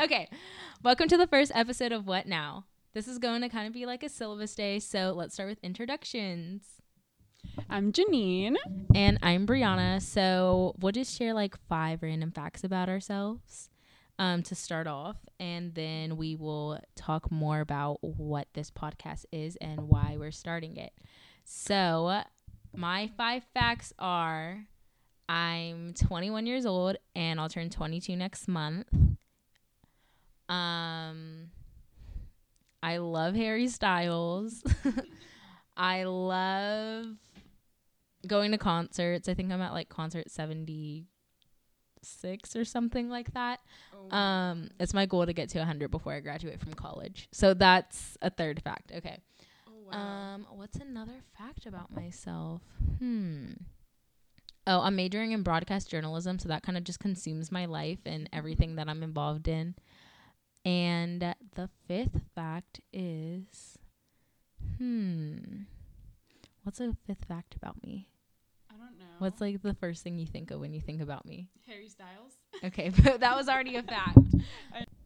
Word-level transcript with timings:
okay. 0.00 0.28
Welcome 0.82 1.08
to 1.08 1.18
the 1.18 1.26
first 1.26 1.52
episode 1.54 1.92
of 1.92 2.06
What 2.06 2.26
Now? 2.26 2.64
This 2.94 3.06
is 3.06 3.18
going 3.18 3.42
to 3.42 3.50
kind 3.50 3.66
of 3.66 3.74
be 3.74 3.84
like 3.84 4.02
a 4.02 4.08
syllabus 4.08 4.54
day, 4.54 4.78
so 4.78 5.12
let's 5.14 5.34
start 5.34 5.50
with 5.50 5.58
introductions. 5.62 6.64
I'm 7.68 7.92
Jeanine. 7.92 8.56
And 8.94 9.18
I'm 9.22 9.46
Briana. 9.46 10.00
So 10.00 10.74
we'll 10.80 10.92
just 10.92 11.16
share 11.16 11.34
like 11.34 11.54
five 11.68 12.02
random 12.02 12.30
facts 12.30 12.64
about 12.64 12.88
ourselves 12.88 13.68
um, 14.18 14.42
to 14.44 14.54
start 14.54 14.86
off, 14.86 15.16
and 15.38 15.74
then 15.74 16.16
we 16.16 16.34
will 16.34 16.78
talk 16.96 17.30
more 17.30 17.60
about 17.60 17.98
what 18.00 18.48
this 18.54 18.70
podcast 18.70 19.26
is 19.32 19.56
and 19.56 19.88
why 19.88 20.16
we're 20.18 20.32
starting 20.32 20.76
it. 20.76 20.92
So, 21.44 22.22
my 22.74 23.10
five 23.16 23.44
facts 23.54 23.92
are 23.98 24.66
I'm 25.28 25.94
21 25.94 26.46
years 26.46 26.66
old 26.66 26.96
and 27.14 27.40
I'll 27.40 27.48
turn 27.48 27.70
22 27.70 28.16
next 28.16 28.48
month. 28.48 28.86
Um, 30.50 31.50
I 32.82 32.96
love 32.98 33.34
Harry 33.34 33.68
Styles. 33.68 34.62
I 35.76 36.04
love 36.04 37.06
going 38.26 38.50
to 38.50 38.58
concerts. 38.58 39.28
I 39.28 39.34
think 39.34 39.52
I'm 39.52 39.60
at 39.62 39.72
like 39.72 39.88
concert 39.88 40.30
76 40.30 41.06
or 42.56 42.64
something 42.64 43.08
like 43.08 43.32
that. 43.34 43.60
Oh. 43.94 44.16
Um, 44.16 44.70
it's 44.78 44.92
my 44.94 45.06
goal 45.06 45.24
to 45.26 45.32
get 45.32 45.48
to 45.50 45.58
100 45.58 45.90
before 45.90 46.12
I 46.14 46.20
graduate 46.20 46.60
from 46.60 46.74
college. 46.74 47.28
So 47.32 47.54
that's 47.54 48.18
a 48.20 48.30
third 48.30 48.62
fact. 48.62 48.92
Okay. 48.94 49.18
Oh, 49.68 49.96
Um, 49.96 50.46
what's 50.54 50.76
another 50.78 51.22
fact 51.38 51.66
about 51.66 51.94
myself? 51.94 52.62
Hmm. 52.98 53.52
Oh, 54.66 54.80
I'm 54.82 54.94
majoring 54.96 55.32
in 55.32 55.42
broadcast 55.42 55.88
journalism, 55.90 56.38
so 56.38 56.48
that 56.48 56.62
kind 56.62 56.76
of 56.76 56.84
just 56.84 57.00
consumes 57.00 57.50
my 57.50 57.64
life 57.64 58.00
and 58.04 58.28
everything 58.32 58.76
that 58.76 58.88
I'm 58.88 59.02
involved 59.02 59.48
in. 59.48 59.74
And 60.64 61.34
the 61.54 61.68
fifth 61.88 62.20
fact 62.34 62.80
is, 62.92 63.78
hmm, 64.78 65.62
what's 66.62 66.80
a 66.80 66.94
fifth 67.06 67.24
fact 67.26 67.54
about 67.54 67.82
me? 67.82 68.08
I 68.70 68.74
don't 68.74 68.98
know. 68.98 69.04
What's 69.18 69.40
like 69.40 69.62
the 69.62 69.74
first 69.74 70.02
thing 70.02 70.18
you 70.18 70.26
think 70.26 70.50
of 70.50 70.60
when 70.60 70.72
you 70.72 70.80
think 70.80 71.00
about 71.00 71.26
me? 71.26 71.48
Harry 71.66 71.88
Styles? 71.88 72.34
Okay, 72.62 72.90
but 73.04 73.20
that 73.20 73.34
was 73.36 73.48
already 73.48 73.76
a 73.76 73.82
fact. 73.82 74.18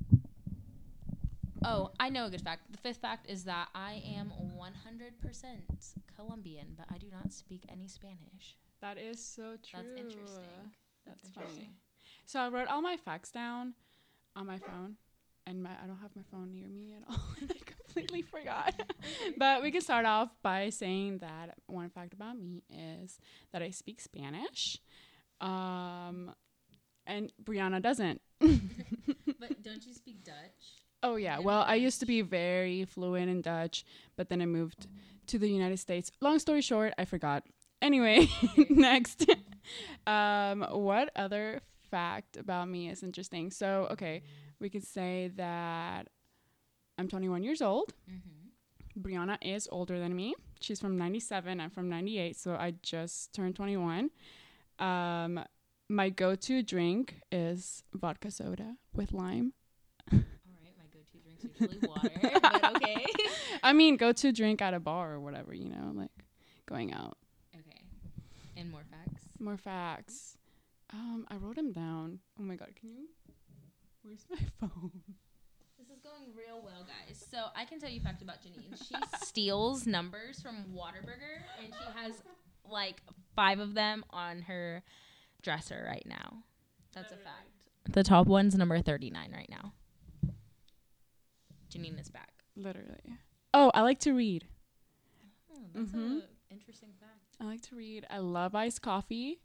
Oh, 1.66 1.92
I 1.98 2.10
know 2.10 2.26
a 2.26 2.30
good 2.30 2.42
fact. 2.42 2.70
The 2.70 2.78
fifth 2.78 2.98
fact 2.98 3.30
is 3.30 3.44
that 3.44 3.68
I 3.74 4.02
am 4.04 4.32
100% 4.54 5.92
Colombian, 6.14 6.74
but 6.76 6.86
I 6.90 6.98
do 6.98 7.06
not 7.10 7.32
speak 7.32 7.64
any 7.70 7.88
Spanish. 7.88 8.56
That 8.82 8.98
is 8.98 9.24
so 9.24 9.56
true. 9.62 9.82
That's 9.82 9.88
interesting. 9.96 10.70
That's, 11.06 11.22
That's 11.22 11.24
interesting. 11.24 11.64
funny. 11.64 11.70
So 12.26 12.40
I 12.40 12.48
wrote 12.48 12.68
all 12.68 12.82
my 12.82 12.98
facts 12.98 13.30
down 13.30 13.72
on 14.36 14.46
my 14.46 14.58
phone, 14.58 14.96
and 15.46 15.62
my 15.62 15.70
I 15.70 15.86
don't 15.86 15.98
have 15.98 16.14
my 16.16 16.22
phone 16.30 16.52
near 16.52 16.68
me 16.68 16.94
at 16.96 17.08
all, 17.08 17.22
and 17.40 17.50
I 17.50 17.58
completely 17.64 18.22
forgot. 18.22 18.74
but 19.36 19.62
we 19.62 19.70
can 19.70 19.80
start 19.80 20.06
off 20.06 20.30
by 20.42 20.70
saying 20.70 21.18
that 21.18 21.54
one 21.66 21.88
fact 21.90 22.12
about 22.12 22.38
me 22.38 22.62
is 22.70 23.18
that 23.52 23.62
I 23.62 23.70
speak 23.70 24.00
Spanish, 24.00 24.78
um, 25.40 26.34
and 27.06 27.32
Briana 27.42 27.80
doesn't. 27.80 28.20
But 29.48 29.62
don't 29.62 29.84
you 29.84 29.92
speak 29.92 30.24
Dutch? 30.24 30.34
Oh 31.02 31.16
yeah. 31.16 31.38
Well, 31.38 31.64
I 31.66 31.74
used 31.74 32.00
to 32.00 32.06
be 32.06 32.22
very 32.22 32.86
fluent 32.86 33.28
in 33.28 33.42
Dutch, 33.42 33.84
but 34.16 34.30
then 34.30 34.40
I 34.40 34.46
moved 34.46 34.86
to 35.26 35.38
the 35.38 35.48
United 35.48 35.78
States. 35.78 36.10
Long 36.22 36.38
story 36.38 36.62
short, 36.62 36.94
I 36.96 37.04
forgot. 37.04 37.44
Anyway, 37.82 38.28
next. 38.70 39.26
um, 40.06 40.66
what 40.70 41.10
other 41.14 41.60
fact 41.90 42.38
about 42.38 42.68
me 42.68 42.88
is 42.88 43.02
interesting? 43.02 43.50
So, 43.50 43.88
okay, 43.90 44.22
we 44.60 44.68
could 44.70 44.84
say 44.84 45.30
that 45.36 46.08
I'm 46.98 47.08
21 47.08 47.42
years 47.42 47.60
old. 47.62 47.92
Mm-hmm. 48.10 49.00
Briana 49.00 49.38
is 49.42 49.68
older 49.72 49.98
than 49.98 50.14
me. 50.14 50.34
She's 50.60 50.80
from 50.80 50.96
97. 50.96 51.60
I'm 51.60 51.70
from 51.70 51.88
98, 51.88 52.36
so 52.36 52.52
I 52.52 52.74
just 52.82 53.32
turned 53.32 53.56
21. 53.56 54.10
Um, 54.78 55.40
my 55.88 56.08
go-to 56.08 56.62
drink 56.62 57.16
is 57.30 57.82
vodka 57.92 58.30
soda 58.30 58.76
with 58.94 59.12
lime. 59.12 59.52
All 60.12 60.18
right, 60.18 60.74
my 60.78 60.86
go-to 60.92 61.18
drink's 61.18 61.44
usually 61.60 61.88
water, 61.88 62.10
but 62.42 62.76
okay. 62.76 63.06
I 63.62 63.72
mean, 63.72 63.96
go 63.96 64.12
to 64.12 64.32
drink 64.32 64.62
at 64.62 64.74
a 64.74 64.80
bar 64.80 65.12
or 65.12 65.20
whatever, 65.20 65.52
you 65.54 65.68
know, 65.68 65.92
like 65.94 66.10
going 66.66 66.92
out. 66.92 67.18
okay. 67.54 67.82
And 68.56 68.70
more 68.70 68.84
facts. 68.90 69.24
More 69.38 69.56
facts. 69.56 70.38
Um, 70.92 71.26
I 71.28 71.36
wrote 71.36 71.56
them 71.56 71.72
down. 71.72 72.20
Oh 72.38 72.42
my 72.42 72.54
god, 72.54 72.70
can 72.78 72.90
you? 72.90 73.08
Where's 74.04 74.24
my 74.30 74.36
phone? 74.60 74.90
This 75.78 75.88
is 75.88 76.00
going 76.02 76.34
real 76.36 76.60
well, 76.62 76.84
guys. 76.86 77.24
So 77.30 77.46
I 77.56 77.64
can 77.64 77.80
tell 77.80 77.90
you 77.90 78.00
a 78.00 78.02
fact 78.02 78.22
about 78.22 78.36
Jeanine. 78.42 78.76
She 78.86 78.94
steals 79.26 79.86
numbers 79.86 80.40
from 80.42 80.66
Whataburger, 80.74 81.42
and 81.58 81.68
she 81.72 81.98
has 81.98 82.22
like 82.68 83.00
five 83.34 83.58
of 83.58 83.74
them 83.74 84.04
on 84.10 84.42
her 84.42 84.82
dresser 85.42 85.84
right 85.88 86.06
now. 86.06 86.42
That's 86.92 87.12
a 87.12 87.16
fact. 87.16 87.48
The 87.90 88.02
top 88.04 88.26
one's 88.26 88.54
number 88.54 88.80
39 88.80 89.32
right 89.32 89.48
now. 89.50 89.72
Jeanine 91.70 92.00
is 92.00 92.08
back. 92.10 92.32
Literally. 92.56 93.18
Oh, 93.52 93.70
I 93.74 93.80
like 93.82 93.98
to 94.00 94.12
read. 94.12 94.44
Oh, 95.52 95.58
that's 95.74 95.90
Mhm. 95.92 96.22
a 96.22 96.52
interesting 96.52 96.90
fact. 97.00 97.36
I 97.40 97.44
like 97.44 97.62
to 97.62 97.76
read. 97.76 98.06
I 98.10 98.18
love 98.18 98.54
iced 98.54 98.80
coffee. 98.82 99.40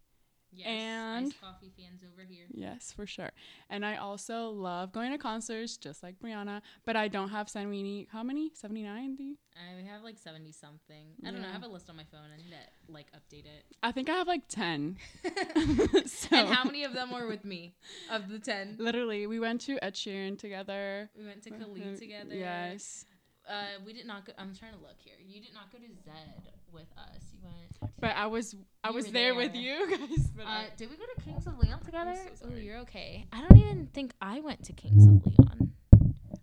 Yes, 0.52 0.66
And- 0.68 1.26
iced 1.26 1.40
coffee 1.40 1.72
fans 1.76 2.02
over 2.02 2.22
here. 2.28 2.46
Yes, 2.50 2.92
for 2.92 3.06
sure. 3.06 3.30
And 3.68 3.84
I 3.84 3.96
also 3.96 4.50
love 4.50 4.92
going 4.92 5.12
to 5.12 5.18
concerts, 5.18 5.76
just 5.76 6.02
like 6.02 6.18
Briana. 6.18 6.62
But 6.84 6.96
I 6.96 7.08
don't 7.08 7.28
have 7.30 7.48
seventy. 7.48 8.08
How 8.10 8.22
many? 8.22 8.50
Seventy 8.54 8.82
nine? 8.82 9.16
Do 9.16 9.22
you? 9.24 9.36
I 9.56 9.82
have 9.92 10.02
like 10.02 10.16
70 10.16 10.52
something. 10.52 11.08
I 11.26 11.30
don't 11.30 11.42
know. 11.42 11.48
I 11.48 11.52
have 11.52 11.64
a 11.64 11.68
list 11.68 11.90
on 11.90 11.96
my 11.96 12.04
phone. 12.04 12.20
I 12.32 12.36
need 12.36 12.50
to 12.50 12.92
like 12.92 13.08
update 13.12 13.44
it. 13.44 13.64
I 13.82 13.92
think 13.92 14.08
I 14.08 14.14
have 14.14 14.26
like 14.26 14.48
ten. 14.48 14.96
so 16.06 16.28
and 16.36 16.48
how 16.48 16.64
many 16.64 16.84
of 16.84 16.94
them 16.94 17.10
were 17.10 17.26
with 17.26 17.44
me? 17.44 17.74
Of 18.10 18.28
the 18.28 18.38
10? 18.38 18.76
Literally, 18.78 19.26
we 19.26 19.38
went 19.38 19.60
to 19.62 19.78
Ed 19.84 19.94
Sheeran 19.94 20.38
together. 20.38 21.10
We 21.18 21.26
went 21.26 21.42
to. 21.42 21.50
Khalid 21.50 21.98
together. 21.98 22.34
Yes. 22.34 23.04
Uh, 23.50 23.64
we 23.84 23.92
did 23.92 24.06
not 24.06 24.24
go. 24.24 24.32
I'm 24.38 24.54
trying 24.54 24.72
to 24.74 24.78
look 24.78 24.96
here. 24.98 25.14
You 25.26 25.40
did 25.40 25.52
not 25.52 25.72
go 25.72 25.78
to 25.78 25.84
Zedd 25.84 26.52
with 26.72 26.86
us. 26.96 27.22
You 27.32 27.40
went. 27.42 27.74
To, 27.80 27.88
But 28.00 28.14
I 28.16 28.26
was 28.26 28.54
I 28.84 28.90
was 28.92 29.06
were 29.06 29.12
there, 29.12 29.34
with 29.34 29.54
you 29.56 29.90
guys. 29.90 30.30
But 30.36 30.44
uh, 30.46 30.48
I- 30.48 30.68
did 30.76 30.88
we 30.90 30.96
go 30.96 31.04
to 31.16 31.20
Kings 31.22 31.46
of 31.46 31.58
Leon 31.58 31.80
together? 31.84 32.14
so 32.34 32.46
oh, 32.52 32.56
you're 32.56 32.78
okay. 32.78 33.26
I 33.32 33.40
don't 33.40 33.56
even 33.58 33.86
think 33.92 34.12
I 34.20 34.40
went 34.40 34.62
to 34.66 34.72
Kings 34.72 35.04
of 35.06 35.26
Leon. 35.26 35.72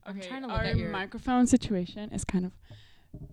I'm 0.06 0.18
okay, 0.18 0.28
trying 0.28 0.42
to 0.42 0.48
look 0.48 0.58
our 0.58 0.64
at 0.66 0.76
your- 0.78 0.90
microphone 0.92 1.48
situation 1.48 2.12
is 2.12 2.26
kind 2.26 2.46
of 2.46 2.52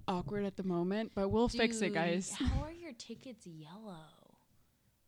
awkward 0.09 0.45
at 0.45 0.57
the 0.57 0.63
moment, 0.65 1.13
but 1.15 1.29
we'll 1.31 1.49
fix 1.49 1.81
it, 1.83 1.93
guys. 1.95 2.31
How 2.31 2.63
are 2.63 2.73
your 2.85 2.93
tickets 2.93 3.47
yellow? 3.47 4.37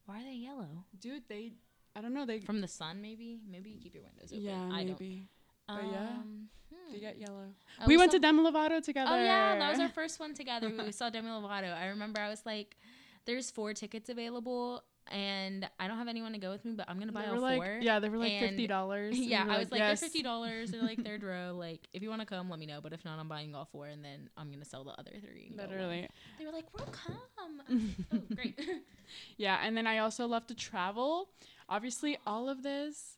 Why 0.06 0.20
are 0.20 0.24
they 0.24 0.34
yellow? 0.34 0.84
Dude, 1.00 1.22
they 1.28 1.52
I 1.94 2.00
don't 2.00 2.12
know 2.14 2.26
they 2.26 2.40
From 2.40 2.60
the 2.60 2.68
sun, 2.68 3.00
maybe. 3.00 3.40
Maybe 3.50 3.70
you 3.70 3.78
keep 3.80 3.94
your 3.94 4.02
windows 4.04 4.32
open. 4.32 4.44
yeah 4.44 4.68
I 4.72 4.84
maybe 4.84 5.28
don't. 5.68 5.78
But 5.80 5.90
yeah, 5.90 5.98
Um, 6.08 6.48
they 6.90 6.98
hmm. 6.98 7.04
get 7.04 7.18
yellow. 7.18 7.46
Oh, 7.80 7.84
we 7.86 7.96
went 7.96 8.12
to 8.12 8.18
Demi 8.18 8.42
Lovato 8.42 8.82
together. 8.82 9.10
Oh 9.12 9.16
yeah, 9.16 9.58
that 9.58 9.70
was 9.70 9.80
our 9.80 9.88
first 9.88 10.20
one 10.20 10.34
together. 10.34 10.70
We 10.70 10.92
saw 10.92 11.10
Demi 11.10 11.28
Lovato. 11.28 11.74
I 11.74 11.88
remember 11.88 12.20
I 12.20 12.28
was 12.28 12.44
like, 12.44 12.76
"There's 13.24 13.50
four 13.50 13.74
tickets 13.74 14.08
available, 14.08 14.82
and 15.10 15.68
I 15.78 15.88
don't 15.88 15.98
have 15.98 16.08
anyone 16.08 16.32
to 16.32 16.38
go 16.38 16.50
with 16.50 16.64
me, 16.64 16.72
but 16.72 16.88
I'm 16.88 16.98
gonna 16.98 17.12
buy 17.12 17.22
They 17.22 17.28
all 17.28 17.40
like 17.40 17.58
four." 17.58 17.78
yeah, 17.80 17.98
they 17.98 18.08
were 18.08 18.18
like 18.18 18.32
and- 18.32 18.48
fifty 18.48 18.66
dollars. 18.66 19.18
yeah. 19.18 19.46
I 19.48 19.58
was 19.58 19.70
like, 19.70 19.78
yes. 19.78 20.00
"They're 20.00 20.08
fifty 20.08 20.22
dollars. 20.22 20.70
They're 20.70 20.82
like 20.82 21.02
third 21.04 21.22
row. 21.24 21.54
Like, 21.56 21.86
if 21.92 22.02
you 22.02 22.08
want 22.08 22.22
to 22.22 22.26
come, 22.26 22.50
let 22.50 22.58
me 22.58 22.66
know. 22.66 22.80
But 22.82 22.92
if 22.92 23.04
not, 23.04 23.18
I'm 23.18 23.28
buying 23.28 23.54
all 23.54 23.68
four, 23.70 23.86
and 23.86 24.04
then 24.04 24.28
I'm 24.36 24.50
gonna 24.50 24.64
sell 24.64 24.84
the 24.84 24.92
other 24.92 25.12
three." 25.20 25.46
and 25.48 25.56
go 25.56 25.64
alone." 25.64 25.72
Literally, 25.72 26.08
They 26.38 26.46
were 26.46 26.52
like, 26.52 26.66
"We'll 26.76 26.86
come." 26.86 27.62
I 27.68 27.80
oh, 28.14 28.22
great. 28.34 28.60
yeah. 29.36 29.60
And 29.62 29.76
then 29.76 29.86
I 29.86 29.98
also 29.98 30.26
love 30.26 30.46
to 30.48 30.54
travel. 30.54 31.30
Obviously, 31.68 32.18
all 32.26 32.48
of 32.48 32.62
this 32.62 33.15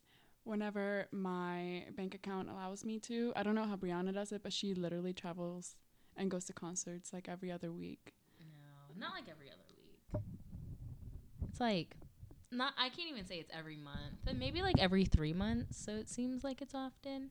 whenever 0.49 1.07
my 1.13 1.85
bank 1.97 2.15
account 2.15 2.49
allows 2.49 2.85
me 2.85 2.99
to. 3.01 3.33
I 3.37 3.43
don't 3.43 3.55
know 3.55 3.65
how 3.65 3.77
Briana 3.77 4.13
does 4.13 4.33
it, 4.33 4.43
but 4.43 4.53
she 4.53 4.75
literally 4.75 5.13
travels 5.13 5.77
and 6.17 6.31
goes 6.31 6.47
to 6.47 6.53
concerts 6.53 7.13
like 7.13 7.29
every 7.29 7.53
other 7.53 7.71
week. 7.71 8.15
no, 8.41 8.99
not 8.99 9.13
like 9.13 9.25
every 9.31 9.49
other 9.49 9.63
week. 9.77 10.23
It's 11.49 11.61
like. 11.61 11.97
Not, 12.51 12.73
I 12.79 12.89
can't 12.89 13.11
even 13.11 13.27
say 13.27 13.37
it's 13.37 13.51
every 13.57 13.77
month, 13.77 14.21
but 14.25 14.35
maybe 14.37 14.63
like 14.63 14.79
every 14.79 15.05
three 15.05 15.35
months. 15.35 15.85
So 15.85 15.93
it 15.93 16.09
seems 16.09 16.43
like 16.43 16.63
it's 16.63 16.75
often, 16.75 17.31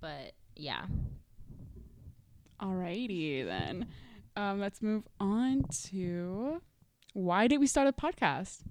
but 0.00 0.32
yeah. 0.56 0.86
Alrighty 2.60 3.46
then. 3.46 3.86
Um, 4.34 4.60
let's 4.60 4.82
move 4.82 5.06
on 5.20 5.64
to 5.84 6.60
why 7.12 7.46
did 7.46 7.60
we 7.60 7.66
start 7.66 7.86
a 7.86 7.92
podcast? 7.92 8.62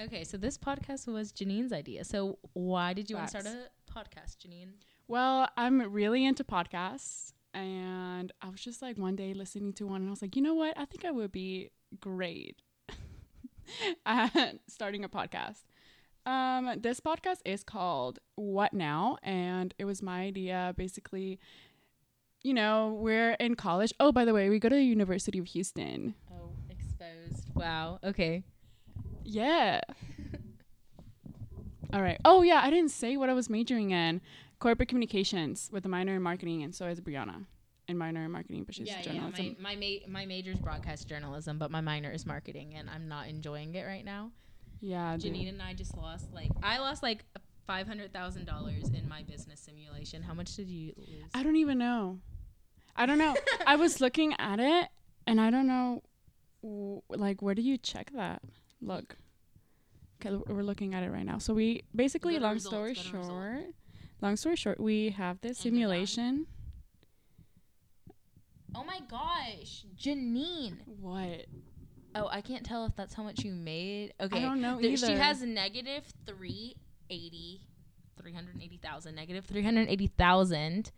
Okay, 0.00 0.24
so 0.24 0.36
this 0.36 0.58
podcast 0.58 1.06
was 1.06 1.32
Jeanine's 1.32 1.72
idea. 1.72 2.04
So 2.04 2.38
why 2.52 2.92
did 2.92 3.08
you 3.08 3.16
want 3.16 3.30
to 3.30 3.40
start 3.40 3.56
a 3.56 3.92
podcast, 3.92 4.38
Jeanine? 4.38 4.72
Well, 5.06 5.48
I'm 5.56 5.92
really 5.92 6.24
into 6.24 6.44
podcasts, 6.44 7.32
and 7.52 8.32
I 8.42 8.48
was 8.48 8.60
just 8.60 8.82
like 8.82 8.98
one 8.98 9.16
day 9.16 9.34
listening 9.34 9.72
to 9.74 9.86
one, 9.86 10.00
and 10.00 10.08
I 10.08 10.10
was 10.10 10.22
like, 10.22 10.34
you 10.36 10.42
know 10.42 10.54
what? 10.54 10.76
I 10.76 10.84
think 10.84 11.04
I 11.04 11.10
would 11.10 11.30
be 11.30 11.70
great 12.00 12.60
at 14.06 14.58
starting 14.68 15.04
a 15.04 15.08
podcast. 15.08 15.62
Um, 16.26 16.80
this 16.80 17.00
podcast 17.00 17.38
is 17.44 17.62
called 17.62 18.18
What 18.34 18.72
Now? 18.72 19.18
And 19.22 19.74
it 19.78 19.84
was 19.84 20.02
my 20.02 20.22
idea 20.22 20.74
basically. 20.76 21.38
You 22.42 22.52
know, 22.54 22.96
we're 23.00 23.32
in 23.32 23.54
college. 23.56 23.92
Oh, 24.00 24.12
by 24.12 24.24
the 24.24 24.34
way, 24.34 24.50
we 24.50 24.58
go 24.58 24.68
to 24.68 24.74
the 24.74 24.82
University 24.82 25.38
of 25.38 25.46
Houston. 25.46 26.14
Oh, 26.30 26.50
exposed. 26.68 27.48
Wow. 27.54 27.98
Okay. 28.04 28.44
Yeah. 29.24 29.80
All 31.92 32.02
right. 32.02 32.18
Oh, 32.24 32.42
yeah, 32.42 32.60
I 32.62 32.70
didn't 32.70 32.90
say 32.90 33.16
what 33.16 33.28
I 33.28 33.34
was 33.34 33.48
majoring 33.48 33.90
in. 33.90 34.20
Corporate 34.58 34.88
communications 34.88 35.68
with 35.72 35.84
a 35.84 35.88
minor 35.88 36.14
in 36.14 36.22
marketing, 36.22 36.62
and 36.62 36.74
so 36.74 36.86
is 36.86 37.00
Briana. 37.00 37.44
In 37.86 37.98
minor 37.98 38.24
in 38.24 38.30
marketing, 38.30 38.64
but 38.64 38.74
she's 38.74 38.88
yeah, 38.88 39.02
journalism. 39.02 39.44
yeah. 39.44 39.52
My 39.60 39.74
my 39.74 39.76
ma- 39.76 40.12
my 40.20 40.26
major 40.26 40.50
is 40.52 40.58
broadcast 40.58 41.06
journalism, 41.06 41.58
but 41.58 41.70
my 41.70 41.82
minor 41.82 42.10
is 42.10 42.24
marketing, 42.24 42.74
and 42.74 42.88
I'm 42.88 43.08
not 43.08 43.28
enjoying 43.28 43.74
it 43.74 43.82
right 43.82 44.04
now. 44.04 44.30
Yeah. 44.80 45.16
Jeanine 45.18 45.50
and 45.50 45.60
I 45.60 45.74
just 45.74 45.94
lost 45.96 46.32
like 46.32 46.50
I 46.62 46.78
lost 46.78 47.02
like 47.02 47.24
five 47.66 47.86
hundred 47.86 48.12
thousand 48.14 48.46
dollars 48.46 48.88
in 48.88 49.06
my 49.06 49.22
business 49.22 49.60
simulation. 49.60 50.22
How 50.22 50.32
much 50.32 50.56
did 50.56 50.68
you 50.70 50.94
lose? 50.96 51.30
I 51.34 51.42
don't 51.42 51.56
even 51.56 51.76
know. 51.76 52.20
I 52.96 53.04
don't 53.04 53.18
know. 53.18 53.36
I 53.66 53.76
was 53.76 54.00
looking 54.00 54.34
at 54.38 54.58
it, 54.60 54.88
and 55.26 55.38
I 55.38 55.50
don't 55.50 55.66
know. 55.66 56.02
w- 56.62 57.02
Like, 57.10 57.42
where 57.42 57.54
do 57.54 57.60
you 57.60 57.76
check 57.76 58.12
that? 58.14 58.40
Look. 58.80 59.16
Okay, 60.24 60.36
we're 60.46 60.62
looking 60.62 60.94
at 60.94 61.02
it 61.02 61.10
right 61.10 61.24
now. 61.24 61.38
So 61.38 61.54
we 61.54 61.84
basically, 61.94 62.34
to 62.34 62.40
long 62.40 62.58
story 62.58 62.94
to 62.94 63.00
result. 63.00 63.26
short, 63.26 63.64
long 64.20 64.36
story 64.36 64.56
short, 64.56 64.80
we 64.80 65.10
have 65.10 65.40
this 65.40 65.58
oh 65.58 65.68
And 65.68 65.74
simulation. 65.74 66.46
oh 68.74 68.84
my 68.84 69.00
gosh, 69.08 69.84
Jeanine. 69.96 70.76
What? 71.00 71.46
Oh, 72.16 72.28
I 72.30 72.40
can't 72.42 72.64
tell 72.64 72.86
if 72.86 72.94
that's 72.94 73.14
how 73.14 73.24
much 73.24 73.40
you 73.44 73.52
made. 73.52 74.14
Okay, 74.20 74.38
I 74.38 74.42
don't 74.42 74.60
know 74.60 74.80
either. 74.80 74.96
She 75.06 75.12
has 75.12 75.42
negative 75.42 76.04
380, 76.26 77.60
380,000, 78.16 79.14
negative 79.14 79.44
380,000 79.44 80.92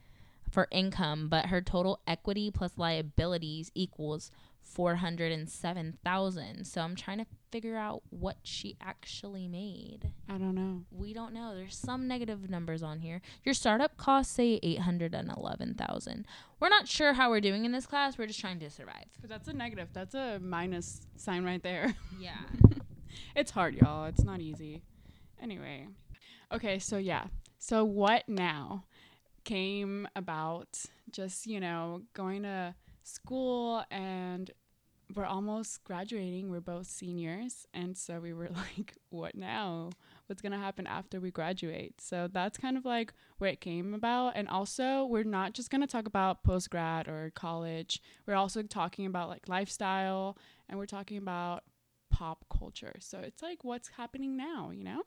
for 0.50 0.69
income, 0.70 1.28
but 1.28 1.46
her 1.46 1.62
total 1.62 2.00
equity 2.06 2.50
plus 2.50 2.73
liabilities 2.76 3.70
equals 3.75 4.31
407,000. 4.67 6.65
So 6.67 6.81
I'm 6.81 6.97
trying 6.97 7.19
to 7.19 7.27
figure 7.51 7.77
out 7.77 8.03
what 8.11 8.37
she 8.43 8.77
actually 8.81 9.49
made. 9.49 10.11
I 10.29 10.33
don't 10.39 10.55
know. 10.55 10.83
We 10.91 11.13
don't 11.15 11.33
know. 11.33 11.55
There's 11.55 11.77
some 11.77 12.07
negative 12.09 12.51
numbers 12.51 12.83
on 12.83 13.01
here. 13.01 13.21
Your 13.45 13.55
startup 13.55 13.97
costs 13.97 14.35
say 14.35 14.59
811,000. 14.63 16.27
We're 16.61 16.69
not 16.69 16.89
sure 16.89 17.13
how 17.15 17.31
we're 17.31 17.41
doing 17.41 17.65
in 17.65 17.73
this 17.73 17.87
class. 17.87 18.19
We're 18.19 18.27
just 18.27 18.41
trying 18.41 18.61
to 18.61 18.71
survive. 18.71 19.05
Because 19.15 19.31
that's 19.31 19.49
a 19.49 19.53
negative. 19.53 19.89
That's 19.93 20.15
a 20.15 20.39
minus 20.43 21.01
sign 21.17 21.45
right 21.45 21.62
there. 21.62 21.95
Yeah. 22.19 22.37
it's 23.35 23.51
hard, 23.51 23.75
y'all. 23.75 24.07
It's 24.07 24.25
not 24.25 24.41
easy. 24.41 24.83
Anyway. 25.41 25.87
Okay, 26.53 26.79
so 26.79 26.97
yeah. 26.97 27.25
So 27.59 27.85
what 27.85 28.29
now 28.29 28.85
came 29.45 30.09
about 30.17 30.83
just, 31.11 31.47
you 31.47 31.61
know, 31.61 32.03
going 32.15 32.43
to 32.45 32.75
school 33.06 33.85
and 33.91 34.50
we're 35.14 35.25
almost 35.25 35.85
graduating. 35.85 36.50
We're 36.50 36.61
both 36.61 36.87
seniors. 36.87 37.67
And 37.73 37.97
so 37.97 38.19
we 38.19 38.32
were 38.32 38.49
like, 38.76 38.94
what 39.11 39.35
now? 39.35 39.91
What's 40.26 40.43
going 40.43 40.53
to 40.53 40.58
happen 40.58 40.87
after 40.87 41.20
we 41.20 41.31
graduate? 41.31 42.00
So 42.00 42.29
that's 42.32 42.58
kind 42.58 42.76
of 42.76 42.85
like 42.85 43.12
where 43.38 43.50
it 43.50 43.61
came 43.61 43.94
about. 43.94 44.32
And 44.35 44.49
also, 44.49 45.05
we're 45.05 45.23
not 45.23 45.53
just 45.53 45.70
going 45.70 45.82
to 45.82 45.87
talk 45.87 46.06
about 46.06 46.43
post 46.43 46.70
grad 46.70 47.06
or 47.06 47.31
college. 47.35 48.03
We're 48.26 48.35
also 48.35 48.62
talking 48.62 49.06
about 49.06 49.29
like 49.29 49.49
lifestyle 49.49 50.37
and 50.69 50.79
we're 50.79 50.87
talking 50.87 51.19
about 51.19 51.62
pop 52.11 52.44
culture. 52.50 52.97
So 52.99 53.19
it's 53.19 53.43
like 53.43 53.62
what's 53.62 53.88
happening 53.97 54.37
now, 54.37 54.70
you 54.73 54.82
know? 54.82 55.02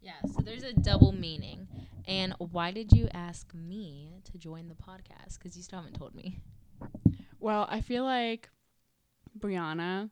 Yeah, 0.00 0.20
so 0.26 0.42
there's 0.42 0.64
a 0.64 0.72
double 0.72 1.12
meaning. 1.12 1.66
And 2.06 2.34
why 2.38 2.72
did 2.72 2.92
you 2.92 3.08
ask 3.14 3.54
me 3.54 4.20
to 4.24 4.36
join 4.36 4.68
the 4.68 4.74
podcast? 4.74 5.38
Because 5.38 5.56
you 5.56 5.62
still 5.62 5.78
haven't 5.78 5.94
told 5.94 6.14
me. 6.14 6.40
Well, 7.40 7.66
I 7.70 7.80
feel 7.80 8.04
like 8.04 8.48
Briana 9.38 10.10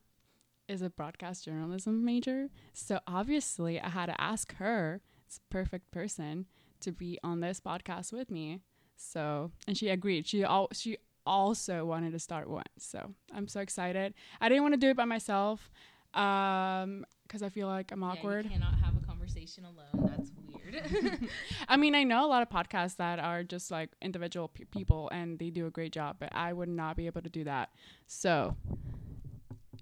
is 0.68 0.82
a 0.82 0.90
broadcast 0.90 1.44
journalism 1.44 2.04
major. 2.04 2.48
So 2.72 3.00
obviously, 3.06 3.80
I 3.80 3.88
had 3.88 4.06
to 4.06 4.20
ask 4.20 4.54
her, 4.56 5.00
it's 5.26 5.38
a 5.38 5.52
perfect 5.52 5.90
person 5.90 6.46
to 6.80 6.92
be 6.92 7.18
on 7.22 7.40
this 7.40 7.60
podcast 7.60 8.12
with 8.12 8.30
me. 8.30 8.60
So, 8.96 9.50
and 9.66 9.76
she 9.76 9.88
agreed. 9.88 10.26
She 10.26 10.44
all 10.44 10.68
she 10.72 10.98
also 11.26 11.84
wanted 11.84 12.12
to 12.12 12.18
start 12.18 12.48
one. 12.48 12.64
So, 12.78 13.14
I'm 13.34 13.48
so 13.48 13.60
excited. 13.60 14.14
I 14.40 14.48
didn't 14.48 14.62
want 14.62 14.74
to 14.74 14.80
do 14.80 14.88
it 14.90 14.96
by 14.96 15.04
myself 15.04 15.70
um 16.14 17.06
cuz 17.28 17.42
I 17.42 17.48
feel 17.48 17.66
like 17.68 17.90
I'm 17.90 18.02
awkward. 18.04 18.44
you 18.44 18.50
cannot 18.50 18.74
have 18.74 18.94
a 19.02 19.06
conversation 19.06 19.64
alone. 19.64 20.10
That's 20.14 20.30
weird. 20.72 21.28
I 21.68 21.76
mean, 21.76 21.94
I 21.94 22.04
know 22.04 22.24
a 22.24 22.28
lot 22.28 22.42
of 22.42 22.48
podcasts 22.48 22.96
that 22.96 23.18
are 23.18 23.42
just 23.44 23.70
like 23.70 23.90
individual 24.00 24.48
pe- 24.48 24.64
people 24.64 25.08
and 25.12 25.38
they 25.38 25.50
do 25.50 25.66
a 25.66 25.70
great 25.70 25.92
job, 25.92 26.16
but 26.18 26.30
I 26.34 26.52
would 26.52 26.68
not 26.68 26.96
be 26.96 27.06
able 27.06 27.22
to 27.22 27.28
do 27.30 27.44
that. 27.44 27.70
So, 28.06 28.56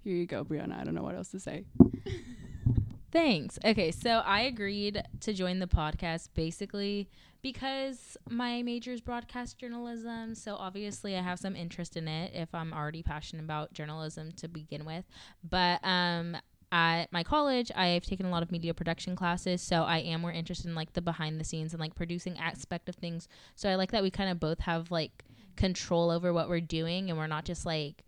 here 0.03 0.15
you 0.15 0.25
go, 0.25 0.43
Briana. 0.43 0.79
I 0.79 0.83
don't 0.83 0.95
know 0.95 1.03
what 1.03 1.15
else 1.15 1.29
to 1.29 1.39
say. 1.39 1.65
Thanks. 3.11 3.59
Okay, 3.65 3.91
so 3.91 4.19
I 4.19 4.41
agreed 4.41 5.03
to 5.19 5.33
join 5.33 5.59
the 5.59 5.67
podcast 5.67 6.29
basically 6.33 7.09
because 7.41 8.15
my 8.29 8.61
major 8.61 8.91
is 8.91 9.01
broadcast 9.01 9.57
journalism. 9.57 10.33
So 10.33 10.55
obviously, 10.55 11.17
I 11.17 11.21
have 11.21 11.37
some 11.39 11.55
interest 11.55 11.97
in 11.97 12.07
it 12.07 12.31
if 12.33 12.55
I'm 12.55 12.71
already 12.73 13.03
passionate 13.03 13.43
about 13.43 13.73
journalism 13.73 14.31
to 14.33 14.47
begin 14.47 14.85
with. 14.85 15.03
But 15.43 15.79
um, 15.83 16.37
at 16.71 17.11
my 17.11 17.23
college, 17.23 17.71
I've 17.75 18.05
taken 18.05 18.25
a 18.25 18.29
lot 18.29 18.43
of 18.43 18.51
media 18.51 18.73
production 18.73 19.15
classes, 19.15 19.61
so 19.61 19.83
I 19.83 19.97
am 19.99 20.21
more 20.21 20.31
interested 20.31 20.67
in 20.67 20.75
like 20.75 20.93
the 20.93 21.01
behind 21.01 21.39
the 21.39 21.43
scenes 21.43 21.73
and 21.73 21.81
like 21.81 21.95
producing 21.95 22.37
aspect 22.37 22.87
of 22.87 22.95
things. 22.95 23.27
So 23.55 23.69
I 23.69 23.75
like 23.75 23.91
that 23.91 24.03
we 24.03 24.09
kind 24.09 24.29
of 24.29 24.39
both 24.39 24.59
have 24.59 24.89
like 24.89 25.25
control 25.57 26.09
over 26.09 26.31
what 26.31 26.47
we're 26.47 26.61
doing, 26.61 27.09
and 27.09 27.19
we're 27.19 27.27
not 27.27 27.45
just 27.45 27.65
like 27.65 28.05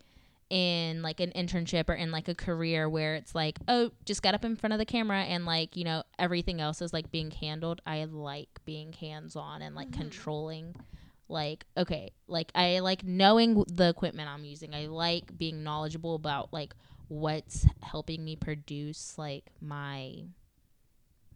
in 0.49 1.01
like 1.01 1.19
an 1.19 1.31
internship 1.35 1.89
or 1.89 1.93
in 1.93 2.11
like 2.11 2.27
a 2.27 2.35
career 2.35 2.87
where 2.87 3.15
it's 3.15 3.33
like 3.33 3.57
oh 3.67 3.89
just 4.05 4.21
get 4.21 4.35
up 4.35 4.45
in 4.45 4.55
front 4.55 4.71
of 4.71 4.77
the 4.77 4.85
camera 4.85 5.21
and 5.21 5.45
like 5.45 5.75
you 5.75 5.83
know 5.83 6.03
everything 6.19 6.61
else 6.61 6.81
is 6.81 6.93
like 6.93 7.11
being 7.11 7.31
handled. 7.31 7.81
I 7.85 8.05
like 8.05 8.49
being 8.63 8.93
hands 8.93 9.35
on 9.35 9.61
and 9.61 9.75
like 9.75 9.89
mm-hmm. 9.89 10.01
controlling 10.01 10.75
like 11.29 11.65
okay 11.77 12.11
like 12.27 12.51
i 12.53 12.79
like 12.79 13.01
knowing 13.03 13.63
the 13.67 13.89
equipment 13.89 14.29
i'm 14.29 14.45
using. 14.45 14.73
I 14.73 14.85
like 14.85 15.37
being 15.37 15.63
knowledgeable 15.63 16.15
about 16.15 16.53
like 16.53 16.73
what's 17.07 17.65
helping 17.81 18.23
me 18.23 18.35
produce 18.35 19.17
like 19.17 19.45
my 19.61 20.23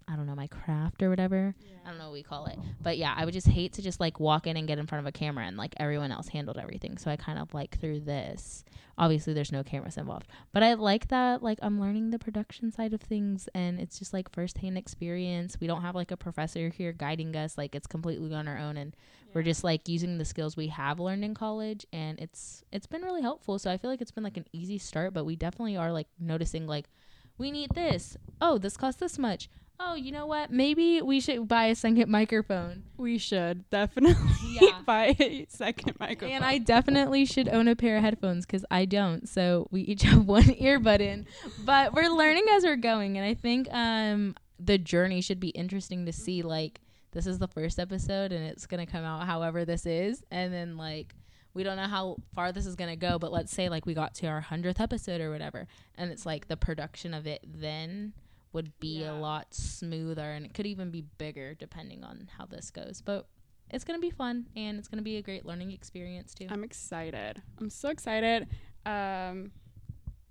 i 0.07 0.15
don't 0.15 0.25
know 0.25 0.35
my 0.35 0.47
craft 0.47 1.01
or 1.01 1.09
whatever 1.09 1.53
I 1.87 1.91
don't 1.91 1.99
know 1.99 2.05
what 2.05 2.13
we 2.13 2.23
call 2.23 2.47
it. 2.47 2.59
But 2.81 2.97
yeah, 2.97 3.13
I 3.15 3.23
would 3.23 3.33
just 3.33 3.47
hate 3.47 3.71
to 3.73 3.81
just 3.81 4.01
like 4.01 4.19
walk 4.19 4.45
in 4.45 4.57
and 4.57 4.67
get 4.67 4.77
in 4.77 4.87
front 4.87 5.05
of 5.05 5.07
a 5.07 5.11
camera 5.13 5.45
and 5.45 5.55
like 5.55 5.73
everyone 5.77 6.11
else 6.11 6.27
handled 6.27 6.57
everything. 6.57 6.97
So 6.97 7.09
I 7.09 7.15
kind 7.15 7.39
of 7.39 7.53
like 7.53 7.79
through 7.79 8.01
this. 8.01 8.65
Obviously 8.97 9.31
there's 9.33 9.53
no 9.53 9.63
cameras 9.63 9.95
involved. 9.95 10.27
But 10.51 10.63
I 10.63 10.73
like 10.73 11.07
that 11.07 11.41
like 11.41 11.59
I'm 11.61 11.79
learning 11.79 12.09
the 12.09 12.19
production 12.19 12.73
side 12.73 12.93
of 12.93 12.99
things 12.99 13.47
and 13.55 13.79
it's 13.79 13.97
just 13.97 14.11
like 14.13 14.29
firsthand 14.33 14.77
experience. 14.77 15.55
We 15.61 15.67
don't 15.67 15.81
have 15.81 15.95
like 15.95 16.11
a 16.11 16.17
professor 16.17 16.67
here 16.67 16.91
guiding 16.91 17.33
us. 17.37 17.57
Like 17.57 17.73
it's 17.73 17.87
completely 17.87 18.33
on 18.33 18.49
our 18.49 18.57
own 18.57 18.75
and 18.75 18.93
we're 19.33 19.43
just 19.43 19.63
like 19.63 19.87
using 19.87 20.17
the 20.17 20.25
skills 20.25 20.57
we 20.57 20.67
have 20.67 20.99
learned 20.99 21.23
in 21.23 21.35
college 21.35 21.85
and 21.93 22.19
it's 22.19 22.65
it's 22.73 22.87
been 22.87 23.01
really 23.01 23.21
helpful. 23.21 23.59
So 23.59 23.71
I 23.71 23.77
feel 23.77 23.89
like 23.89 24.01
it's 24.01 24.11
been 24.11 24.25
like 24.25 24.35
an 24.35 24.45
easy 24.51 24.77
start, 24.77 25.13
but 25.13 25.23
we 25.23 25.37
definitely 25.37 25.77
are 25.77 25.93
like 25.93 26.07
noticing 26.19 26.67
like 26.67 26.89
we 27.37 27.49
need 27.49 27.69
this. 27.75 28.17
Oh, 28.41 28.57
this 28.57 28.75
costs 28.75 28.99
this 28.99 29.17
much. 29.17 29.47
Oh, 29.79 29.93
you 29.93 30.11
know 30.11 30.25
what? 30.25 30.49
Maybe 30.51 31.01
we 31.03 31.19
should 31.19 31.47
buy 31.47 31.65
a 31.65 31.75
second 31.75 32.09
microphone. 32.09 32.83
We 32.97 33.19
should 33.19 33.69
definitely 33.69 34.15
Yeah. 34.59 34.81
buy 34.85 35.15
a 35.19 35.45
second 35.49 35.99
microphone. 35.99 36.31
And 36.35 36.43
I 36.43 36.57
definitely 36.57 37.25
should 37.25 37.47
own 37.47 37.67
a 37.67 37.75
pair 37.75 37.97
of 37.97 38.03
headphones 38.03 38.45
because 38.45 38.65
I 38.71 38.85
don't. 38.85 39.29
So 39.29 39.67
we 39.69 39.81
each 39.81 40.01
have 40.03 40.25
one 40.25 40.43
earbud 40.43 40.99
in. 40.99 41.27
But 41.63 41.93
we're 41.93 42.09
learning 42.09 42.45
as 42.53 42.63
we're 42.63 42.75
going. 42.75 43.17
And 43.17 43.25
I 43.25 43.35
think 43.35 43.67
um, 43.71 44.35
the 44.59 44.79
journey 44.79 45.21
should 45.21 45.39
be 45.39 45.49
interesting 45.49 46.07
to 46.07 46.13
see. 46.13 46.41
Like, 46.41 46.81
this 47.11 47.27
is 47.27 47.37
the 47.37 47.47
first 47.47 47.79
episode 47.79 48.31
and 48.31 48.43
it's 48.43 48.65
going 48.65 48.83
to 48.83 48.91
come 48.91 49.03
out 49.05 49.27
however 49.27 49.63
this 49.63 49.85
is. 49.85 50.23
And 50.31 50.51
then, 50.51 50.77
like, 50.77 51.13
we 51.53 51.61
don't 51.61 51.77
know 51.77 51.83
how 51.87 52.17
far 52.33 52.51
this 52.51 52.65
is 52.65 52.75
going 52.75 52.89
to 52.89 52.95
go. 52.95 53.19
But 53.19 53.31
let's 53.31 53.51
say, 53.51 53.69
like, 53.69 53.85
we 53.85 53.93
got 53.93 54.15
to 54.15 54.27
our 54.27 54.41
100th 54.41 54.79
episode 54.79 55.21
or 55.21 55.29
whatever. 55.29 55.67
And 55.95 56.11
it's 56.11 56.25
like 56.25 56.47
the 56.47 56.57
production 56.57 57.13
of 57.13 57.27
it 57.27 57.45
then 57.45 58.13
would 58.57 58.77
be 58.79 59.01
Yeah. 59.01 59.11
a 59.11 59.15
lot 59.17 59.53
smoother 59.53 60.31
and 60.31 60.45
it 60.45 60.53
could 60.55 60.65
even 60.65 60.89
be 60.91 61.01
bigger 61.19 61.53
depending 61.53 62.03
on 62.03 62.27
how 62.37 62.45
this 62.45 62.71
goes. 62.71 63.01
But 63.05 63.27
it's 63.69 63.83
going 63.83 63.99
to 63.99 64.01
be 64.01 64.09
fun 64.09 64.47
and 64.55 64.79
it's 64.79 64.87
going 64.87 64.97
to 64.97 65.03
be 65.03 65.17
a 65.17 65.21
great 65.21 65.45
learning 65.45 65.71
experience 65.71 66.33
too. 66.33 66.47
I'm 66.49 66.63
excited. 66.63 67.41
I'm 67.59 67.69
so 67.69 67.89
excited. 67.89 68.47
Um 68.85 69.51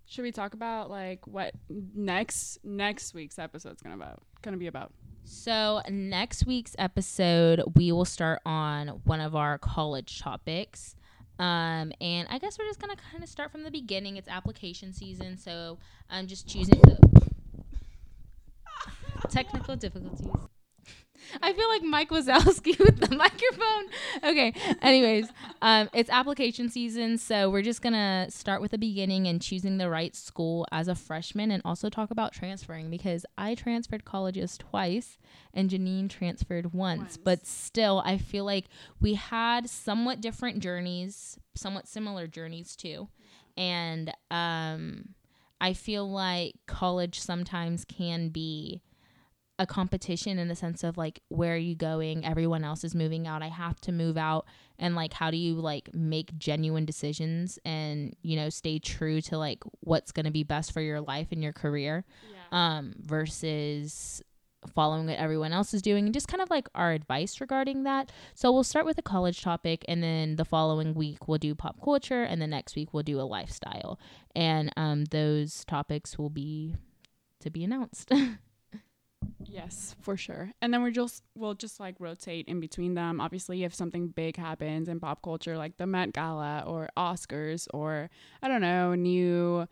should 0.08 0.22
we 0.22 0.32
talk 0.32 0.54
about 0.54 0.90
like 0.90 1.26
what 1.26 1.52
next 1.68 2.58
next 2.64 3.12
week's 3.14 3.38
episode's 3.38 3.82
gonna 3.82 3.96
about 3.96 4.22
gonna 4.42 4.56
be 4.56 4.66
about? 4.68 4.92
So, 5.28 5.82
next 5.90 6.46
week's 6.46 6.76
episode, 6.78 7.60
we 7.74 7.90
will 7.90 8.04
start 8.04 8.40
on 8.46 8.88
one 9.04 9.20
of 9.20 9.34
our 9.34 9.58
college 9.58 10.20
topics. 10.20 10.94
Um, 11.40 11.92
and 12.00 12.28
I 12.30 12.38
guess 12.38 12.56
we're 12.58 12.68
just 12.68 12.78
going 12.80 12.96
to 12.96 13.02
kind 13.10 13.24
of 13.24 13.28
start 13.28 13.50
from 13.50 13.64
the 13.64 13.72
beginning. 13.72 14.16
It's 14.18 14.28
application 14.28 14.92
season. 14.92 15.36
So, 15.36 15.78
I'm 16.08 16.28
just 16.28 16.46
choosing 16.46 16.80
to. 16.80 17.15
Technical 19.30 19.76
difficulties. 19.76 20.28
I 21.42 21.52
feel 21.52 21.68
like 21.68 21.82
Mike 21.82 22.10
Wazowski 22.10 22.78
with 22.84 23.00
the 23.00 23.14
microphone. 23.14 23.86
Okay. 24.22 24.52
Anyways, 24.82 25.28
um, 25.62 25.88
it's 25.92 26.10
application 26.10 26.68
season, 26.68 27.18
so 27.18 27.50
we're 27.50 27.62
just 27.62 27.82
gonna 27.82 28.26
start 28.30 28.60
with 28.60 28.70
the 28.70 28.78
beginning 28.78 29.26
and 29.26 29.40
choosing 29.40 29.78
the 29.78 29.90
right 29.90 30.14
school 30.14 30.66
as 30.72 30.88
a 30.88 30.94
freshman, 30.94 31.50
and 31.50 31.62
also 31.64 31.88
talk 31.88 32.10
about 32.10 32.32
transferring 32.32 32.90
because 32.90 33.26
I 33.36 33.54
transferred 33.54 34.04
colleges 34.04 34.56
twice, 34.58 35.18
and 35.52 35.70
Janine 35.70 36.08
transferred 36.08 36.72
once. 36.72 36.76
Once. 36.76 37.16
But 37.16 37.46
still, 37.46 38.02
I 38.04 38.18
feel 38.18 38.44
like 38.44 38.66
we 39.00 39.14
had 39.14 39.68
somewhat 39.68 40.20
different 40.20 40.60
journeys, 40.60 41.38
somewhat 41.54 41.88
similar 41.88 42.26
journeys 42.26 42.76
too, 42.76 43.08
and 43.56 44.12
um, 44.30 45.14
I 45.60 45.72
feel 45.72 46.08
like 46.08 46.54
college 46.66 47.18
sometimes 47.18 47.84
can 47.84 48.28
be 48.28 48.82
a 49.58 49.66
competition 49.66 50.38
in 50.38 50.48
the 50.48 50.54
sense 50.54 50.84
of 50.84 50.98
like 50.98 51.20
where 51.28 51.54
are 51.54 51.56
you 51.58 51.74
going? 51.74 52.24
Everyone 52.26 52.62
else 52.62 52.84
is 52.84 52.94
moving 52.94 53.26
out. 53.26 53.42
I 53.42 53.48
have 53.48 53.80
to 53.82 53.92
move 53.92 54.16
out. 54.18 54.44
And 54.78 54.94
like 54.94 55.14
how 55.14 55.30
do 55.30 55.38
you 55.38 55.54
like 55.54 55.88
make 55.94 56.36
genuine 56.38 56.84
decisions 56.84 57.58
and 57.64 58.14
you 58.22 58.36
know 58.36 58.50
stay 58.50 58.78
true 58.78 59.22
to 59.22 59.38
like 59.38 59.62
what's 59.80 60.12
going 60.12 60.26
to 60.26 60.30
be 60.32 60.42
best 60.42 60.72
for 60.72 60.82
your 60.82 61.00
life 61.00 61.28
and 61.32 61.42
your 61.42 61.54
career 61.54 62.04
Yeah. 62.30 62.76
um 62.76 62.94
versus 62.98 64.22
following 64.74 65.06
what 65.06 65.16
everyone 65.16 65.52
else 65.52 65.72
is 65.72 65.80
doing 65.80 66.06
and 66.06 66.12
just 66.12 66.26
kind 66.28 66.42
of 66.42 66.50
like 66.50 66.68
our 66.74 66.92
advice 66.92 67.40
regarding 67.40 67.84
that. 67.84 68.10
So 68.34 68.52
we'll 68.52 68.64
start 68.64 68.84
with 68.84 68.98
a 68.98 69.02
college 69.02 69.40
topic 69.40 69.84
and 69.88 70.02
then 70.02 70.36
the 70.36 70.44
following 70.44 70.92
week 70.92 71.28
we'll 71.28 71.38
do 71.38 71.54
pop 71.54 71.76
culture 71.82 72.24
and 72.24 72.42
the 72.42 72.46
next 72.46 72.76
week 72.76 72.92
we'll 72.92 73.04
do 73.04 73.18
a 73.18 73.22
lifestyle. 73.22 73.98
And 74.34 74.70
um 74.76 75.04
those 75.06 75.64
topics 75.64 76.18
will 76.18 76.30
be 76.30 76.74
to 77.40 77.48
be 77.48 77.64
announced 77.64 78.10
Yes, 79.44 79.96
for 80.02 80.16
sure. 80.16 80.52
And 80.60 80.72
then 80.72 80.82
we're 80.82 80.90
just 80.90 81.22
we'll 81.34 81.54
just 81.54 81.80
like 81.80 81.96
rotate 81.98 82.46
in 82.46 82.60
between 82.60 82.94
them. 82.94 83.20
Obviously, 83.20 83.64
if 83.64 83.74
something 83.74 84.08
big 84.08 84.36
happens 84.36 84.88
in 84.88 85.00
pop 85.00 85.22
culture, 85.22 85.56
like 85.56 85.76
the 85.78 85.86
Met 85.86 86.12
Gala 86.12 86.64
or 86.66 86.88
Oscars, 86.96 87.66
or 87.72 88.10
I 88.42 88.48
don't 88.48 88.60
know, 88.60 88.94
new 88.94 89.66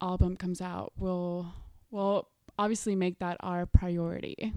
album 0.00 0.36
comes 0.36 0.60
out, 0.60 0.92
we'll 0.96 1.52
we'll 1.90 2.28
obviously 2.58 2.96
make 2.96 3.18
that 3.20 3.36
our 3.40 3.66
priority. 3.66 4.52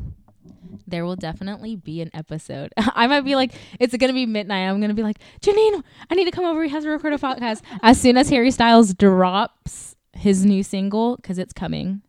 there 0.87 1.05
will 1.05 1.15
definitely 1.15 1.75
be 1.75 2.01
an 2.01 2.09
episode. 2.13 2.73
I 2.77 3.07
might 3.07 3.21
be 3.21 3.35
like, 3.35 3.53
it's 3.79 3.95
gonna 3.95 4.13
be 4.13 4.25
midnight. 4.25 4.67
I'm 4.67 4.81
gonna 4.81 4.93
be 4.93 5.03
like, 5.03 5.19
Jeanine, 5.41 5.83
I 6.09 6.15
need 6.15 6.25
to 6.25 6.31
come 6.31 6.45
over. 6.45 6.59
We 6.59 6.69
have 6.69 6.83
to 6.83 6.89
record 6.89 7.13
a 7.13 7.17
podcast 7.17 7.61
as 7.81 8.01
soon 8.01 8.17
as 8.17 8.29
Harry 8.29 8.51
Styles 8.51 8.93
drops 8.93 9.95
his 10.13 10.45
new 10.45 10.63
single 10.63 11.15
because 11.15 11.37
it's 11.37 11.53
coming. 11.53 12.01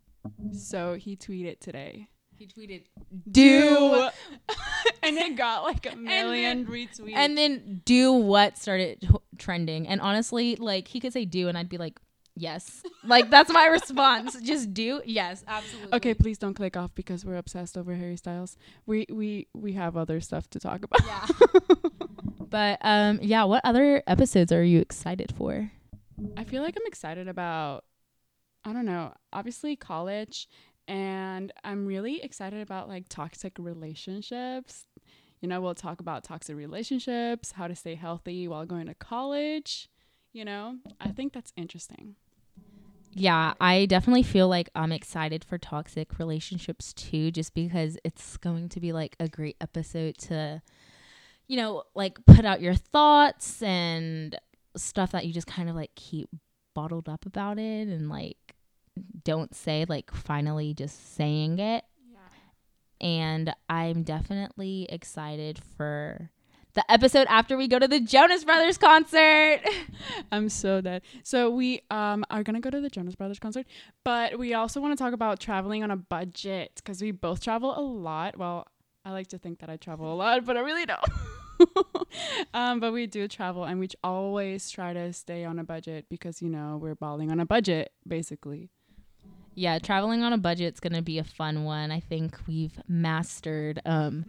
So 0.52 0.94
he 0.94 1.16
tweeted 1.16 1.60
today. 1.60 2.08
He 2.36 2.46
tweeted, 2.46 2.84
Do 3.30 4.08
and 5.02 5.16
it 5.16 5.36
got 5.36 5.62
like 5.62 5.86
a 5.92 5.94
million 5.96 6.66
retweets. 6.66 7.14
and 7.14 7.38
then 7.38 7.82
do 7.84 8.12
what 8.12 8.58
started 8.58 9.08
trending. 9.38 9.86
And 9.86 10.00
honestly, 10.00 10.56
like 10.56 10.88
he 10.88 10.98
could 11.00 11.12
say 11.12 11.24
do, 11.24 11.48
and 11.48 11.56
I'd 11.56 11.68
be 11.68 11.78
like, 11.78 12.00
yes. 12.34 12.82
Like 13.04 13.30
that's 13.30 13.52
my 13.52 13.66
response. 13.78 14.40
Just 14.40 14.74
do, 14.74 15.02
yes, 15.04 15.44
absolutely. 15.46 15.94
okay, 15.94 16.14
please 16.14 16.38
don't 16.38 16.54
click 16.54 16.76
off 16.76 16.92
because 16.94 17.24
we're 17.24 17.36
obsessed 17.36 17.76
over 17.78 17.94
Harry 17.94 18.16
Styles. 18.16 18.56
We 18.86 19.06
we 19.10 19.46
we 19.54 19.74
have 19.74 19.96
other 19.96 20.20
stuff 20.20 20.48
to 20.50 20.58
talk 20.58 20.84
about. 20.84 21.00
Yeah. 21.06 21.26
but 22.40 22.78
um, 22.82 23.20
yeah. 23.22 23.44
What 23.44 23.60
other 23.64 24.02
episodes 24.08 24.50
are 24.50 24.64
you 24.64 24.80
excited 24.80 25.32
for? 25.36 25.70
I 26.36 26.44
feel 26.44 26.62
like 26.62 26.74
I'm 26.76 26.86
excited 26.86 27.26
about, 27.28 27.84
I 28.64 28.72
don't 28.72 28.86
know, 28.86 29.14
obviously 29.32 29.76
college. 29.76 30.48
And 30.88 31.52
I'm 31.64 31.86
really 31.86 32.22
excited 32.22 32.60
about 32.60 32.88
like 32.88 33.08
toxic 33.08 33.54
relationships. 33.58 34.86
You 35.40 35.48
know, 35.48 35.60
we'll 35.60 35.74
talk 35.74 36.00
about 36.00 36.24
toxic 36.24 36.56
relationships, 36.56 37.52
how 37.52 37.66
to 37.66 37.74
stay 37.74 37.94
healthy 37.94 38.46
while 38.46 38.64
going 38.64 38.86
to 38.86 38.94
college. 38.94 39.88
You 40.32 40.44
know, 40.44 40.76
I 41.00 41.08
think 41.08 41.32
that's 41.32 41.52
interesting. 41.56 42.14
Yeah, 43.14 43.52
I 43.60 43.86
definitely 43.86 44.22
feel 44.22 44.48
like 44.48 44.70
I'm 44.74 44.92
excited 44.92 45.44
for 45.44 45.58
toxic 45.58 46.18
relationships 46.18 46.94
too, 46.94 47.30
just 47.30 47.54
because 47.54 47.98
it's 48.04 48.38
going 48.38 48.70
to 48.70 48.80
be 48.80 48.92
like 48.92 49.16
a 49.20 49.28
great 49.28 49.56
episode 49.60 50.16
to, 50.18 50.62
you 51.46 51.58
know, 51.58 51.82
like 51.94 52.24
put 52.24 52.46
out 52.46 52.62
your 52.62 52.74
thoughts 52.74 53.62
and 53.62 54.38
stuff 54.76 55.12
that 55.12 55.26
you 55.26 55.34
just 55.34 55.46
kind 55.46 55.68
of 55.68 55.76
like 55.76 55.94
keep 55.94 56.30
bottled 56.74 57.08
up 57.08 57.26
about 57.26 57.58
it 57.58 57.88
and 57.88 58.08
like 58.08 58.54
don't 59.24 59.54
say, 59.54 59.86
like 59.88 60.10
finally 60.10 60.74
just 60.74 61.14
saying 61.16 61.58
it. 61.58 61.84
Yeah. 62.10 63.06
And 63.06 63.54
I'm 63.68 64.02
definitely 64.02 64.86
excited 64.90 65.58
for 65.76 66.30
the 66.74 66.90
episode 66.90 67.26
after 67.28 67.56
we 67.56 67.68
go 67.68 67.78
to 67.78 67.86
the 67.86 68.00
Jonas 68.00 68.44
Brothers 68.44 68.78
concert. 68.78 69.60
I'm 70.32 70.48
so 70.48 70.80
dead. 70.80 71.02
So 71.22 71.50
we 71.50 71.82
um 71.90 72.24
are 72.30 72.42
gonna 72.42 72.60
go 72.60 72.70
to 72.70 72.80
the 72.80 72.90
Jonas 72.90 73.14
Brothers 73.14 73.38
concert, 73.38 73.66
but 74.04 74.38
we 74.38 74.54
also 74.54 74.80
want 74.80 74.96
to 74.96 75.02
talk 75.02 75.12
about 75.12 75.40
traveling 75.40 75.82
on 75.82 75.90
a 75.90 75.96
budget 75.96 76.72
because 76.76 77.02
we 77.02 77.10
both 77.10 77.40
travel 77.40 77.78
a 77.78 77.80
lot. 77.80 78.38
Well, 78.38 78.66
I 79.04 79.10
like 79.10 79.28
to 79.28 79.38
think 79.38 79.60
that 79.60 79.70
I 79.70 79.76
travel 79.76 80.12
a 80.12 80.16
lot, 80.16 80.44
but 80.44 80.56
I 80.56 80.60
really 80.60 80.86
don't. 80.86 81.00
um, 82.54 82.80
but 82.80 82.92
we 82.92 83.06
do 83.06 83.28
travel, 83.28 83.64
and 83.64 83.78
we 83.80 83.88
always 84.02 84.70
try 84.70 84.92
to 84.92 85.12
stay 85.12 85.44
on 85.44 85.58
a 85.58 85.64
budget 85.64 86.06
because 86.08 86.42
you 86.42 86.48
know 86.48 86.78
we're 86.80 86.94
balling 86.94 87.30
on 87.30 87.40
a 87.40 87.46
budget, 87.46 87.92
basically. 88.06 88.70
yeah, 89.54 89.78
traveling 89.78 90.22
on 90.22 90.32
a 90.32 90.38
budget's 90.38 90.80
gonna 90.80 91.02
be 91.02 91.18
a 91.18 91.24
fun 91.24 91.64
one. 91.64 91.90
I 91.90 92.00
think 92.00 92.38
we've 92.46 92.78
mastered, 92.88 93.80
um, 93.84 94.24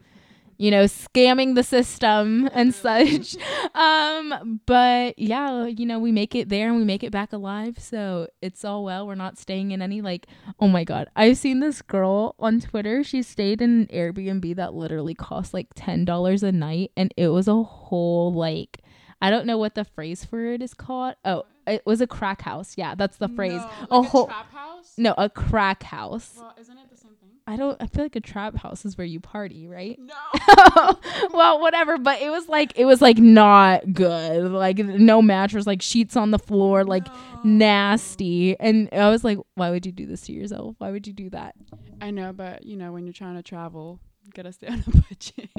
you 0.63 0.71
know, 0.71 0.85
scamming 0.85 1.55
the 1.55 1.63
system 1.63 2.49
and 2.53 2.73
such. 2.73 3.35
Um, 3.75 4.61
but 4.67 5.17
yeah, 5.17 5.65
you 5.65 5.85
know, 5.85 5.97
we 5.97 6.11
make 6.11 6.35
it 6.35 6.47
there 6.49 6.67
and 6.67 6.77
we 6.77 6.83
make 6.83 7.03
it 7.03 7.11
back 7.11 7.33
alive, 7.33 7.79
so 7.79 8.27
it's 8.39 8.63
all 8.63 8.83
well. 8.83 9.07
We're 9.07 9.15
not 9.15 9.39
staying 9.39 9.71
in 9.71 9.81
any 9.81 10.01
like, 10.01 10.27
oh 10.59 10.67
my 10.67 10.83
god, 10.83 11.09
I've 11.15 11.37
seen 11.37 11.59
this 11.59 11.81
girl 11.81 12.35
on 12.37 12.59
Twitter. 12.59 13.03
She 13.03 13.23
stayed 13.23 13.61
in 13.61 13.81
an 13.81 13.87
Airbnb 13.87 14.55
that 14.57 14.75
literally 14.75 15.15
cost 15.15 15.55
like 15.55 15.69
ten 15.75 16.05
dollars 16.05 16.43
a 16.43 16.51
night, 16.51 16.91
and 16.95 17.11
it 17.17 17.29
was 17.29 17.47
a 17.47 17.63
whole 17.63 18.31
like. 18.31 18.79
I 19.21 19.29
don't 19.31 19.47
know 19.47 19.57
what 19.57 19.73
the 19.73 19.85
phrase 19.85 20.23
for 20.23 20.45
it 20.45 20.61
is 20.61 20.73
called. 20.73 21.15
Oh, 21.25 21.43
it 21.65 21.83
was 21.85 21.99
a 21.99 22.07
crack 22.07 22.41
house. 22.41 22.75
Yeah, 22.77 22.93
that's 22.93 23.17
the 23.17 23.29
phrase. 23.29 23.61
No, 23.89 23.99
a 23.99 24.01
whole 24.03 24.27
trap 24.27 24.51
house. 24.51 24.93
no, 24.97 25.15
a 25.17 25.29
crack 25.29 25.83
house. 25.83 26.35
Well, 26.37 26.53
isn't 26.59 26.77
it 26.77 26.89
the? 26.91 27.02
I 27.45 27.57
don't. 27.57 27.75
I 27.81 27.87
feel 27.87 28.05
like 28.05 28.15
a 28.15 28.21
trap 28.21 28.55
house 28.55 28.85
is 28.85 28.97
where 28.97 29.05
you 29.05 29.19
party, 29.19 29.67
right? 29.67 29.99
No. 29.99 30.97
well, 31.33 31.59
whatever. 31.59 31.97
But 31.97 32.21
it 32.21 32.29
was 32.29 32.47
like 32.47 32.71
it 32.77 32.85
was 32.85 33.01
like 33.01 33.17
not 33.17 33.91
good. 33.91 34.49
Like 34.49 34.77
no 34.77 35.21
mattress, 35.21 35.67
like 35.67 35.81
sheets 35.81 36.15
on 36.15 36.31
the 36.31 36.39
floor, 36.39 36.85
like 36.85 37.05
nasty. 37.43 38.57
And 38.59 38.87
I 38.93 39.09
was 39.09 39.25
like, 39.25 39.39
why 39.55 39.71
would 39.71 39.85
you 39.85 39.91
do 39.91 40.05
this 40.05 40.21
to 40.21 40.31
yourself? 40.31 40.75
Why 40.77 40.91
would 40.91 41.05
you 41.05 41.11
do 41.11 41.29
that? 41.31 41.55
I 41.99 42.11
know, 42.11 42.31
but 42.31 42.65
you 42.65 42.77
know, 42.77 42.93
when 42.93 43.05
you're 43.05 43.13
trying 43.13 43.35
to 43.35 43.43
travel, 43.43 43.99
you 44.23 44.31
gotta 44.31 44.53
stay 44.53 44.67
on 44.67 44.83
a 44.87 44.91
budget. 45.09 45.49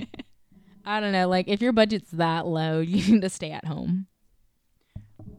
I 0.87 1.01
don't 1.01 1.13
know. 1.13 1.29
Like 1.29 1.49
if 1.49 1.61
your 1.61 1.73
budget's 1.73 2.13
that 2.13 2.47
low, 2.47 2.81
you 2.81 3.13
need 3.13 3.23
to 3.23 3.31
stay 3.31 3.51
at 3.51 3.67
home. 3.67 4.07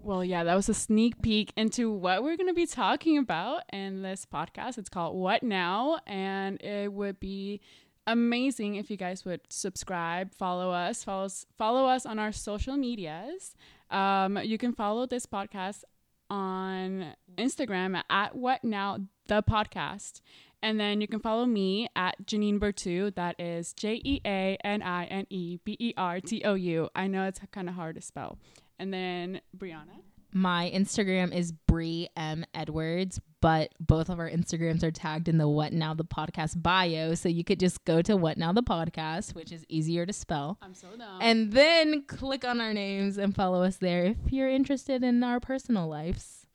Well, 0.06 0.24
yeah, 0.24 0.44
that 0.44 0.54
was 0.54 0.70
a 0.70 0.76
sneak 0.76 1.20
peek 1.24 1.52
into 1.58 1.92
what 1.92 2.22
we're 2.22 2.38
going 2.38 2.46
to 2.46 2.54
be 2.54 2.68
talking 2.68 3.18
about 3.18 3.64
in 3.74 4.04
this 4.04 4.24
podcast. 4.32 4.78
It's 4.78 4.88
called 4.88 5.16
What 5.16 5.42
Now? 5.42 6.00
And 6.06 6.62
it 6.62 6.94
would 6.94 7.20
be 7.20 7.60
amazing 8.06 8.76
if 8.76 8.92
you 8.92 8.98
guys 8.98 9.26
would 9.26 9.42
subscribe, 9.50 10.32
follow 10.36 10.70
us, 10.70 11.04
follow 11.04 11.26
us, 11.26 11.48
follow 11.58 11.88
us 11.88 12.06
on 12.06 12.20
our 12.20 12.32
social 12.32 12.78
medias. 12.78 13.56
Um, 13.90 14.38
you 14.44 14.60
can 14.60 14.74
follow 14.74 15.08
this 15.08 15.26
podcast 15.26 15.84
on 16.30 17.16
Instagram 17.36 18.00
at 18.08 18.36
What 18.36 18.64
Now 18.64 19.00
the 19.28 19.42
podcast. 19.42 20.22
And 20.62 20.80
then 20.80 21.02
you 21.02 21.08
can 21.08 21.20
follow 21.20 21.48
me 21.48 21.88
at 21.96 22.28
Jeanine 22.28 22.60
Bertou. 22.60 23.14
That 23.16 23.40
is 23.40 23.74
J 23.74 24.02
E 24.04 24.22
A 24.24 24.56
N 24.64 24.84
I 24.84 25.06
N 25.06 25.26
E 25.32 25.58
B 25.66 25.76
E 25.80 25.94
R 25.98 26.20
T 26.20 26.44
O 26.46 26.54
U. 26.54 26.90
I 26.96 27.08
know 27.08 27.26
it's 27.26 27.40
kind 27.52 27.68
of 27.68 27.74
hard 27.74 27.96
to 27.96 28.02
spell. 28.02 28.38
And 28.80 28.94
then 28.94 29.42
Briana. 29.58 30.02
My 30.34 30.70
Instagram 30.76 31.34
is 31.34 31.54
Brie 31.54 32.10
M 32.18 32.44
Edwards, 32.54 33.22
but 33.40 33.70
both 33.80 34.10
of 34.10 34.20
our 34.20 34.30
Instagrams 34.30 34.84
are 34.84 34.92
tagged 34.92 35.30
in 35.30 35.38
the 35.38 35.48
What 35.48 35.72
Now 35.72 35.94
the 35.94 36.04
Podcast 36.04 36.62
bio. 36.62 37.16
So 37.16 37.30
you 37.30 37.46
could 37.46 37.58
just 37.60 37.86
go 37.86 38.02
to 38.02 38.18
What 38.18 38.38
Now 38.38 38.52
the 38.52 38.62
Podcast, 38.64 39.34
which 39.34 39.54
is 39.54 39.64
easier 39.70 40.06
to 40.06 40.12
spell. 40.12 40.58
I'm 40.62 40.74
so 40.74 40.88
dumb. 40.98 41.20
and 41.22 41.54
then 41.54 42.04
click 42.04 42.44
on 42.44 42.60
our 42.60 42.74
names 42.74 43.18
and 43.18 43.34
follow 43.34 43.64
us 43.64 43.78
there 43.78 44.08
if 44.26 44.34
you're 44.34 44.50
interested 44.50 45.04
in 45.06 45.24
our 45.24 45.40
personal 45.40 45.88
lives. 45.88 46.46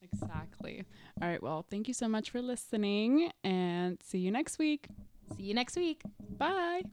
exactly. 0.00 0.84
All 1.20 1.28
right. 1.28 1.42
Well, 1.42 1.66
thank 1.70 1.88
you 1.88 1.94
so 1.94 2.08
much 2.08 2.30
for 2.30 2.40
listening 2.40 3.30
and 3.44 3.98
see 4.02 4.18
you 4.18 4.30
next 4.30 4.58
week. 4.58 4.86
See 5.36 5.42
you 5.42 5.52
next 5.52 5.76
week. 5.76 6.00
Bye. 6.38 6.82